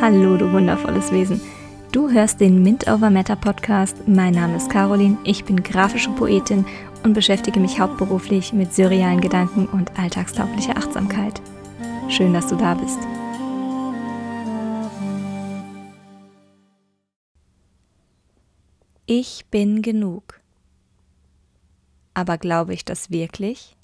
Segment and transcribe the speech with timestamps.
[0.00, 1.40] Hallo, du wundervolles Wesen.
[1.94, 4.08] Du hörst den Mint Over Matter Podcast.
[4.08, 6.66] Mein Name ist Caroline, ich bin grafische Poetin
[7.04, 11.40] und beschäftige mich hauptberuflich mit surrealen Gedanken und alltagstauglicher Achtsamkeit.
[12.08, 12.98] Schön, dass du da bist.
[19.06, 20.40] Ich bin genug.
[22.12, 23.76] Aber glaube ich das wirklich?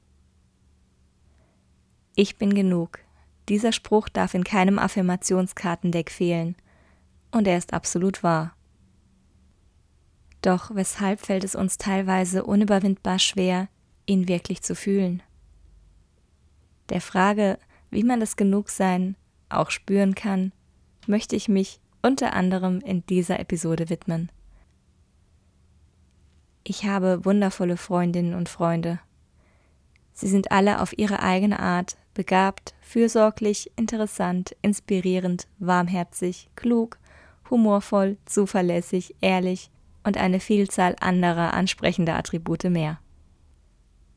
[2.16, 2.98] Ich bin genug
[3.48, 6.56] dieser Spruch darf in keinem Affirmationskartendeck fehlen.
[7.30, 8.54] Und er ist absolut wahr.
[10.42, 13.68] Doch weshalb fällt es uns teilweise unüberwindbar schwer,
[14.06, 15.22] ihn wirklich zu fühlen?
[16.88, 17.58] Der Frage,
[17.90, 19.16] wie man das Genugsein
[19.48, 20.52] auch spüren kann,
[21.06, 24.30] möchte ich mich unter anderem in dieser Episode widmen.
[26.64, 29.00] Ich habe wundervolle Freundinnen und Freunde.
[30.12, 36.98] Sie sind alle auf ihre eigene Art begabt, fürsorglich, interessant, inspirierend, warmherzig, klug,
[37.50, 39.70] humorvoll, zuverlässig, ehrlich
[40.04, 42.98] und eine Vielzahl anderer ansprechender Attribute mehr.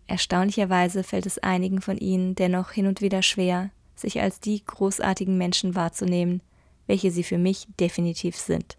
[0.08, 5.38] Erstaunlicherweise fällt es einigen von ihnen dennoch hin und wieder schwer, sich als die großartigen
[5.38, 6.42] Menschen wahrzunehmen,
[6.88, 8.78] welche sie für mich definitiv sind.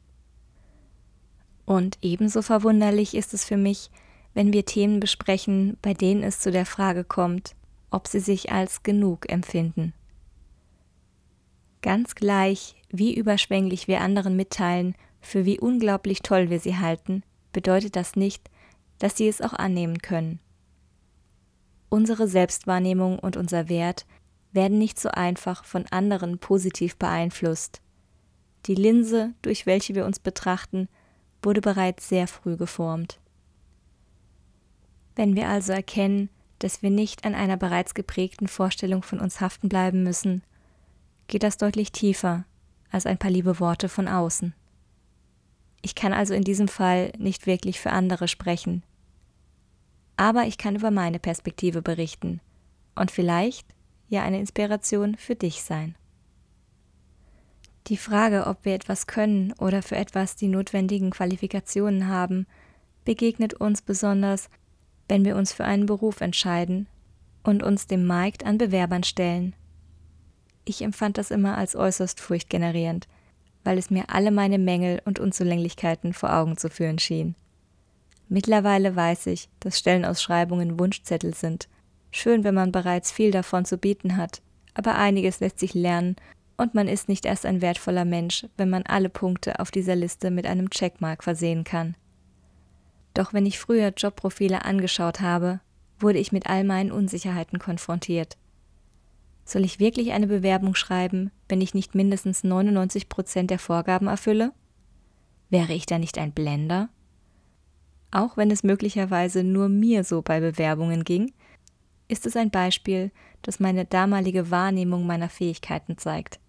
[1.65, 3.91] Und ebenso verwunderlich ist es für mich,
[4.35, 7.55] wenn wir Themen besprechen, bei denen es zu der Frage kommt,
[7.91, 9.95] ob sie sich als genug empfinden.
[11.85, 17.95] Ganz gleich, wie überschwänglich wir anderen mitteilen, für wie unglaublich toll wir sie halten, bedeutet
[17.95, 18.49] das nicht,
[18.99, 20.41] dass sie es auch annehmen können.
[21.91, 24.07] Unsere Selbstwahrnehmung und unser Wert
[24.51, 27.83] werden nicht so einfach von anderen positiv beeinflusst.
[28.65, 30.89] Die Linse, durch welche wir uns betrachten,
[31.43, 33.21] wurde bereits sehr früh geformt.
[35.17, 36.31] Wenn wir also erkennen,
[36.61, 40.43] dass wir nicht an einer bereits geprägten Vorstellung von uns haften bleiben müssen,
[41.27, 42.45] geht das deutlich tiefer
[42.91, 44.55] als ein paar liebe Worte von außen.
[45.83, 48.83] Ich kann also in diesem Fall nicht wirklich für andere sprechen.
[50.17, 52.41] Aber ich kann über meine Perspektive berichten
[52.95, 53.67] und vielleicht
[54.09, 55.97] ja eine Inspiration für dich sein.
[57.89, 62.47] Die Frage, ob wir etwas können oder für etwas die notwendigen Qualifikationen haben,
[63.05, 64.49] begegnet uns besonders,
[65.09, 66.87] wenn wir uns für einen Beruf entscheiden
[67.43, 69.55] und uns dem Markt an Bewerbern stellen.
[70.65, 73.07] Ich empfand das immer als äußerst furchtgenerierend,
[73.65, 77.35] weil es mir alle meine Mängel und Unzulänglichkeiten vor Augen zu führen schien.
[78.29, 81.69] Mittlerweile weiß ich, dass Stellenausschreibungen Wunschzettel sind.
[82.11, 84.41] Schön, wenn man bereits viel davon zu bieten hat,
[84.73, 86.17] aber einiges lässt sich lernen
[86.57, 90.31] und man ist nicht erst ein wertvoller Mensch, wenn man alle Punkte auf dieser Liste
[90.31, 91.97] mit einem Checkmark versehen kann.
[93.13, 95.61] Doch wenn ich früher Jobprofile angeschaut habe,
[95.99, 98.37] wurde ich mit all meinen Unsicherheiten konfrontiert.
[99.45, 104.53] Soll ich wirklich eine Bewerbung schreiben, wenn ich nicht mindestens 99 Prozent der Vorgaben erfülle?
[105.51, 106.89] Wäre ich da nicht ein Blender?
[108.11, 111.33] Auch wenn es möglicherweise nur mir so bei Bewerbungen ging,
[112.09, 113.11] ist es ein Beispiel,
[113.43, 116.41] das meine damalige Wahrnehmung meiner Fähigkeiten zeigt.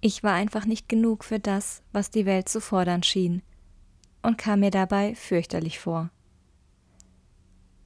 [0.00, 3.42] Ich war einfach nicht genug für das, was die Welt zu fordern schien,
[4.22, 6.10] und kam mir dabei fürchterlich vor.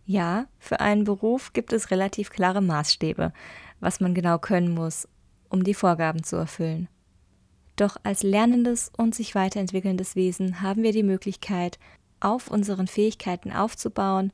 [0.05, 3.33] Ja, für einen Beruf gibt es relativ klare Maßstäbe,
[3.83, 5.09] was man genau können muss,
[5.51, 6.89] um die Vorgaben zu erfüllen.
[7.77, 11.79] Doch als lernendes und sich weiterentwickelndes Wesen haben wir die Möglichkeit,
[12.21, 14.33] auf unseren Fähigkeiten aufzubauen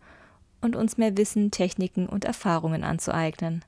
[0.60, 3.64] und uns mehr Wissen, Techniken und Erfahrungen anzueignen.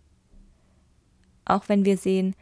[1.47, 2.37] Auch wenn wir sehen,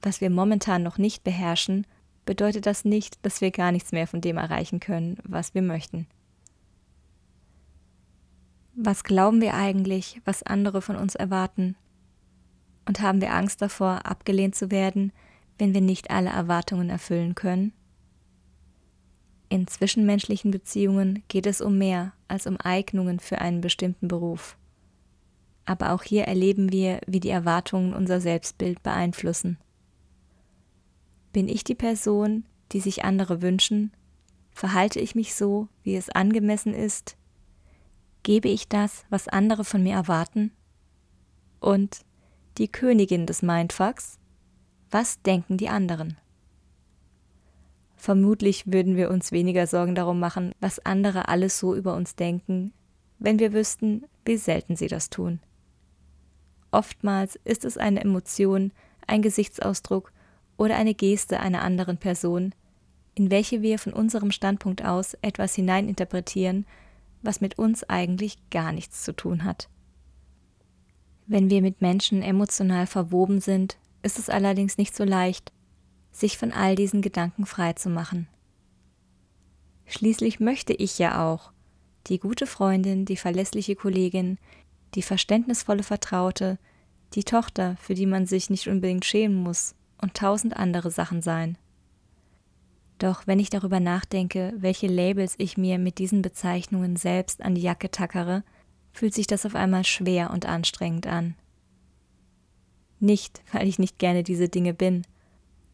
[0.00, 1.86] was wir momentan noch nicht beherrschen,
[2.24, 6.06] bedeutet das nicht, dass wir gar nichts mehr von dem erreichen können, was wir möchten.
[8.76, 11.74] Was glauben wir eigentlich, was andere von uns erwarten?
[12.86, 15.12] Und haben wir Angst davor, abgelehnt zu werden,
[15.58, 17.72] wenn wir nicht alle Erwartungen erfüllen können?
[19.48, 24.56] In zwischenmenschlichen Beziehungen geht es um mehr als um Eignungen für einen bestimmten Beruf.
[25.64, 29.58] Aber auch hier erleben wir, wie die Erwartungen unser Selbstbild beeinflussen.
[31.32, 33.92] Bin ich die Person, die sich andere wünschen?
[34.52, 37.16] Verhalte ich mich so, wie es angemessen ist?
[38.22, 40.50] Gebe ich das, was andere von mir erwarten?
[41.60, 42.05] Und
[42.58, 44.18] die Königin des Mindfucks?
[44.90, 46.16] Was denken die anderen?
[47.96, 52.72] Vermutlich würden wir uns weniger Sorgen darum machen, was andere alles so über uns denken,
[53.18, 55.40] wenn wir wüssten, wie selten sie das tun.
[56.70, 58.72] Oftmals ist es eine Emotion,
[59.06, 60.12] ein Gesichtsausdruck
[60.56, 62.54] oder eine Geste einer anderen Person,
[63.14, 66.66] in welche wir von unserem Standpunkt aus etwas hineininterpretieren,
[67.22, 69.68] was mit uns eigentlich gar nichts zu tun hat.
[71.26, 75.52] Wenn wir mit Menschen emotional verwoben sind, ist es allerdings nicht so leicht,
[76.12, 78.28] sich von all diesen Gedanken frei zu machen.
[79.86, 81.52] Schließlich möchte ich ja auch,
[82.06, 84.38] die gute Freundin, die verlässliche Kollegin,
[84.94, 86.58] die verständnisvolle Vertraute,
[87.14, 91.58] die Tochter, für die man sich nicht unbedingt schämen muss, und tausend andere Sachen sein.
[92.98, 97.62] Doch wenn ich darüber nachdenke, welche Labels ich mir mit diesen Bezeichnungen selbst an die
[97.62, 98.44] Jacke tackere,
[98.96, 101.34] fühlt sich das auf einmal schwer und anstrengend an.
[102.98, 105.06] Nicht, weil ich nicht gerne diese Dinge bin,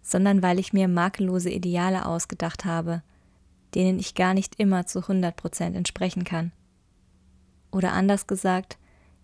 [0.03, 3.03] sondern weil ich mir makellose Ideale ausgedacht habe,
[3.77, 6.51] denen ich gar nicht immer zu 100 Prozent entsprechen kann.
[7.71, 8.77] Oder anders gesagt,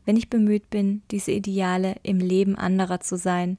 [0.04, 3.58] wenn ich bemüht bin, diese Ideale im Leben anderer zu sein,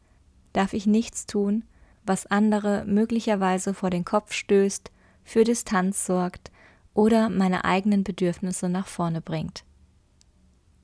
[0.53, 1.65] darf ich nichts tun,
[2.05, 4.89] was andere möglicherweise vor den Kopf stößt,
[5.25, 6.49] für Distanz sorgt
[6.93, 9.63] oder meine eigenen Bedürfnisse nach vorne bringt.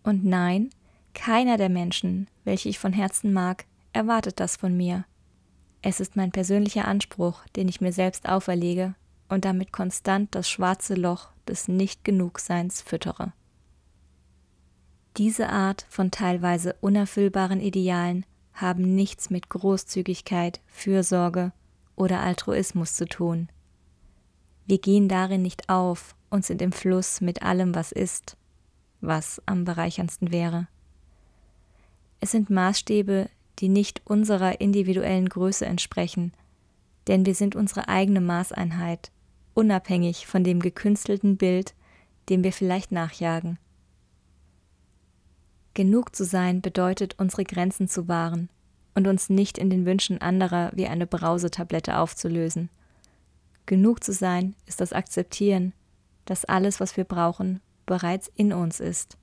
[0.05, 0.69] Und nein,
[1.15, 5.03] keiner der Menschen, welche ich von Herzen mag, erwartet das von mir.
[5.81, 8.93] Es ist mein persönlicher Anspruch, den ich mir selbst auferlege
[9.29, 13.33] und damit konstant das schwarze Loch des Nicht-Genugseins füttere.
[15.17, 21.51] Diese Art von teilweise unerfüllbaren Idealen haben nichts mit Großzügigkeit, Fürsorge
[21.95, 23.49] oder Altruismus zu tun.
[24.67, 28.37] Wir gehen darin nicht auf und sind im Fluss mit allem, was ist,
[29.07, 30.67] was am bereicherndsten wäre.
[32.19, 33.29] Es sind Maßstäbe,
[33.59, 36.33] die nicht unserer individuellen Größe entsprechen,
[37.07, 39.11] denn wir sind unsere eigene Maßeinheit,
[39.53, 41.73] unabhängig von dem gekünstelten Bild,
[42.29, 43.59] dem wir vielleicht nachjagen.
[45.73, 48.49] Genug zu sein bedeutet, unsere Grenzen zu wahren
[48.95, 52.69] und uns nicht in den Wünschen anderer wie eine Brausetablette aufzulösen.
[53.65, 55.73] Genug zu sein ist das Akzeptieren,
[56.23, 59.17] dass alles, was wir brauchen, bereits in uns ist.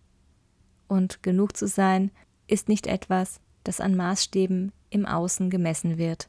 [0.88, 2.10] Und genug zu sein
[2.46, 6.28] ist nicht etwas, das an Maßstäben im Außen gemessen wird.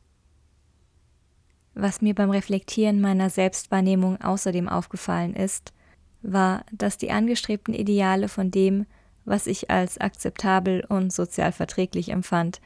[1.73, 5.73] Was mir beim Reflektieren meiner Selbstwahrnehmung außerdem aufgefallen ist,
[6.21, 8.85] war, dass die angestrebten Ideale von dem,
[9.25, 12.61] was ich als akzeptabel und sozial verträglich empfand,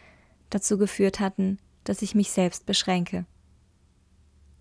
[0.50, 3.26] dazu geführt hatten, dass ich mich selbst beschränke.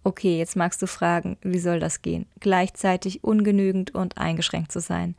[0.07, 5.17] Okay, jetzt magst du fragen, wie soll das gehen, gleichzeitig ungenügend und eingeschränkt zu sein.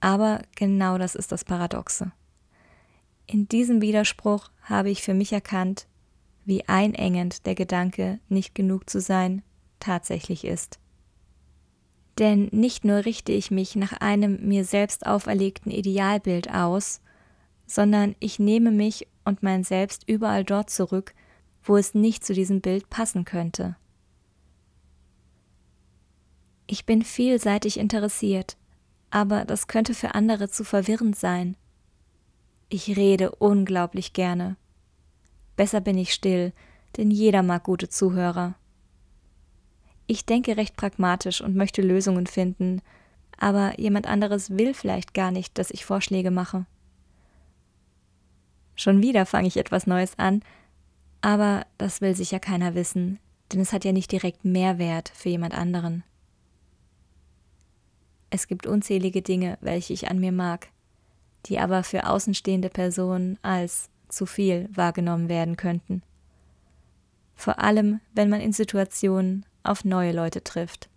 [0.00, 2.12] Aber genau das ist das Paradoxe.
[3.26, 5.86] In diesem Widerspruch habe ich für mich erkannt,
[6.46, 9.42] wie einengend der Gedanke, nicht genug zu sein,
[9.80, 10.78] tatsächlich ist.
[12.18, 17.02] Denn nicht nur richte ich mich nach einem mir selbst auferlegten Idealbild aus,
[17.66, 21.12] sondern ich nehme mich und mein Selbst überall dort zurück,
[21.62, 23.76] wo es nicht zu diesem Bild passen könnte.
[26.66, 28.56] Ich bin vielseitig interessiert,
[29.10, 31.56] aber das könnte für andere zu verwirrend sein.
[32.68, 34.56] Ich rede unglaublich gerne.
[35.54, 36.52] Besser bin ich still,
[36.96, 38.54] denn jeder mag gute Zuhörer.
[40.08, 42.82] Ich denke recht pragmatisch und möchte Lösungen finden,
[43.38, 46.66] aber jemand anderes will vielleicht gar nicht, dass ich Vorschläge mache.
[48.74, 50.42] Schon wieder fange ich etwas Neues an,
[51.20, 53.18] aber das will sicher keiner wissen,
[53.52, 56.04] denn es hat ja nicht direkt Mehrwert für jemand anderen.
[58.30, 60.68] Es gibt unzählige Dinge, welche ich an mir mag,
[61.46, 66.02] die aber für außenstehende Personen als zu viel wahrgenommen werden könnten.
[67.34, 70.88] Vor allem, wenn man in Situationen auf neue Leute trifft.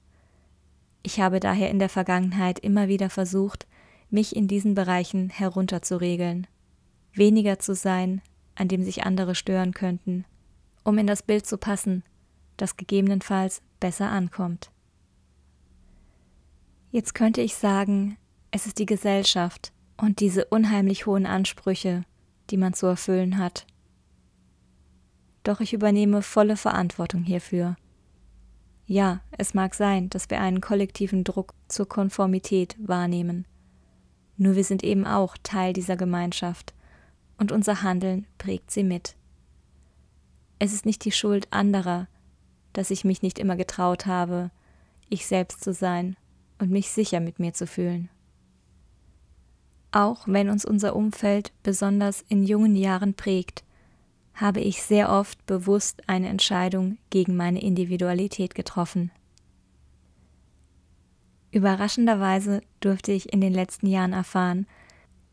[1.04, 3.68] Ich habe daher in der Vergangenheit immer wieder versucht,
[4.10, 6.48] mich in diesen Bereichen herunterzuregeln,
[7.14, 8.22] weniger zu sein,
[8.56, 10.26] an dem sich andere stören könnten,
[10.84, 12.04] um in das Bild zu passen,
[12.58, 14.72] das gegebenenfalls besser ankommt.
[16.92, 18.18] Jetzt könnte ich sagen,
[18.50, 22.04] es ist die Gesellschaft und diese unheimlich hohen Ansprüche,
[22.50, 23.68] die man zu erfüllen hat.
[25.44, 27.76] Doch ich übernehme volle Verantwortung hierfür.
[28.88, 33.46] Ja, es mag sein, dass wir einen kollektiven Druck zur Konformität wahrnehmen.
[34.38, 36.74] Nur wir sind eben auch Teil dieser Gemeinschaft
[37.38, 39.16] und unser Handeln prägt sie mit.
[40.58, 42.08] Es ist nicht die Schuld anderer,
[42.74, 44.50] dass ich mich nicht immer getraut habe,
[45.08, 46.18] ich selbst zu sein
[46.60, 48.10] und mich sicher mit mir zu fühlen.
[49.92, 53.64] Auch wenn uns unser Umfeld besonders in jungen Jahren prägt,
[54.36, 59.12] habe ich sehr oft bewusst eine Entscheidung gegen meine Individualität getroffen.
[61.52, 64.68] Überraschenderweise durfte ich in den letzten Jahren erfahren,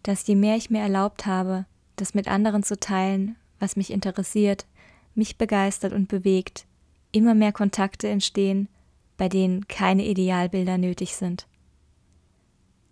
[0.02, 1.66] dass je mehr ich mir erlaubt habe,
[1.97, 4.66] das mit anderen zu teilen, was mich interessiert,
[5.14, 6.66] mich begeistert und bewegt,
[7.12, 8.68] immer mehr Kontakte entstehen,
[9.17, 11.47] bei denen keine Idealbilder nötig sind.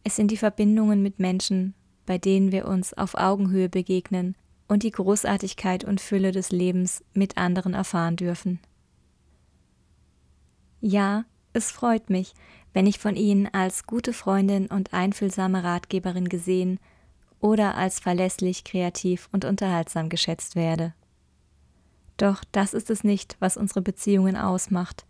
[0.02, 1.75] Es sind die Verbindungen mit Menschen,
[2.07, 4.37] bei denen wir uns auf Augenhöhe begegnen
[4.69, 8.61] und die Großartigkeit und Fülle des Lebens mit anderen erfahren dürfen.
[10.81, 12.35] Ja, es freut mich,
[12.75, 16.78] wenn ich von Ihnen als gute Freundin und einfühlsame Ratgeberin gesehen
[17.40, 20.93] oder als verlässlich, kreativ und unterhaltsam geschätzt werde.
[22.16, 25.07] Doch das ist es nicht, was unsere Beziehungen ausmacht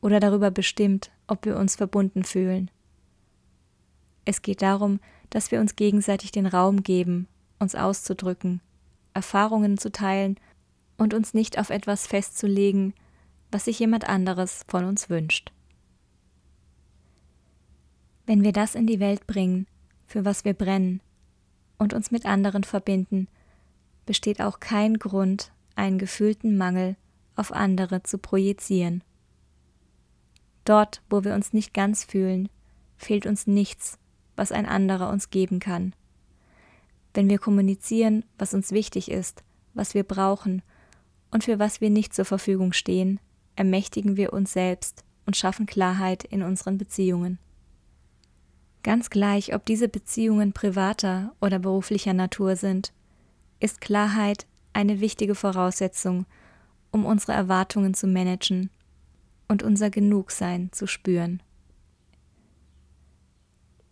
[0.00, 2.70] oder darüber bestimmt, ob wir uns verbunden fühlen.
[4.24, 5.00] Es geht darum,
[5.30, 8.60] dass wir uns gegenseitig den Raum geben, uns auszudrücken,
[9.14, 10.36] Erfahrungen zu teilen
[10.98, 12.94] und uns nicht auf etwas festzulegen,
[13.50, 15.52] was sich jemand anderes von uns wünscht.
[18.26, 19.66] Wenn wir das in die Welt bringen,
[20.06, 21.00] für was wir brennen,
[21.78, 23.28] und uns mit anderen verbinden,
[24.06, 26.96] besteht auch kein Grund, einen gefühlten Mangel
[27.34, 29.04] auf andere zu projizieren.
[30.66, 32.48] Dort, wo wir uns nicht ganz fühlen,
[32.96, 33.98] fehlt uns nichts,
[34.34, 35.94] was ein anderer uns geben kann.
[37.14, 39.44] Wenn wir kommunizieren, was uns wichtig ist,
[39.74, 40.62] was wir brauchen
[41.30, 43.20] und für was wir nicht zur Verfügung stehen,
[43.54, 47.38] ermächtigen wir uns selbst und schaffen Klarheit in unseren Beziehungen.
[48.82, 52.92] Ganz gleich, ob diese Beziehungen privater oder beruflicher Natur sind,
[53.60, 56.26] ist Klarheit eine wichtige Voraussetzung,
[56.90, 58.70] um unsere Erwartungen zu managen
[59.48, 61.42] und unser Genugsein zu spüren.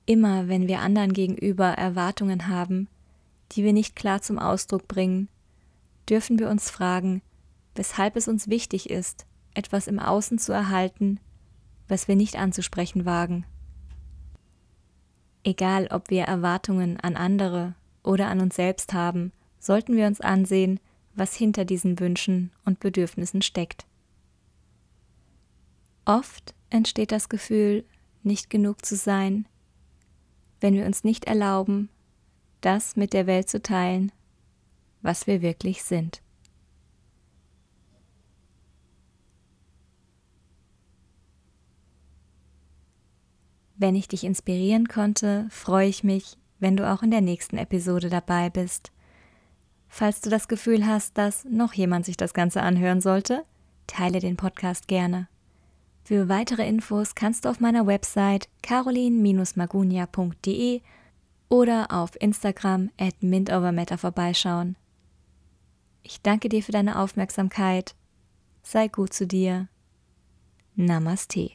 [0.06, 2.88] Immer wenn wir anderen gegenüber Erwartungen haben,
[3.52, 5.28] die wir nicht klar zum Ausdruck bringen,
[6.08, 7.22] dürfen wir uns fragen,
[7.74, 11.20] weshalb es uns wichtig ist, etwas im Außen zu erhalten,
[11.88, 13.46] was wir nicht anzusprechen wagen.
[15.44, 20.80] Egal, ob wir Erwartungen an andere oder an uns selbst haben, sollten wir uns ansehen,
[21.14, 23.86] was hinter diesen Wünschen und Bedürfnissen steckt.
[26.04, 27.84] Oft entsteht das Gefühl,
[28.22, 29.46] nicht genug zu sein,
[30.60, 31.88] wenn wir uns nicht erlauben,
[32.60, 34.12] das mit der Welt zu teilen,
[35.02, 36.22] was wir wirklich sind.
[43.76, 48.08] Wenn ich dich inspirieren konnte, freue ich mich, wenn du auch in der nächsten Episode
[48.08, 48.92] dabei bist.
[49.88, 53.44] Falls du das Gefühl hast, dass noch jemand sich das Ganze anhören sollte,
[53.86, 55.28] teile den Podcast gerne.
[56.04, 60.82] Für weitere Infos kannst du auf meiner Website carolin-magunia.de
[61.48, 64.76] oder auf Instagram at mintovermatter vorbeischauen.
[66.02, 67.94] Ich danke dir für deine Aufmerksamkeit.
[68.62, 69.68] Sei gut zu dir.
[70.74, 71.52] Namaste.